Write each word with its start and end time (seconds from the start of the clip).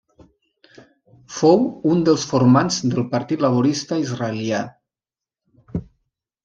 Fou 1.39 1.59
un 1.91 2.01
dels 2.07 2.25
formants 2.31 2.81
del 2.95 3.07
Partit 3.15 3.47
Laborista 3.47 4.01
Israelià. 4.07 4.67